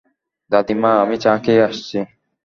[0.51, 1.97] দাদী মা, আমি চা খেয়ে আসছি।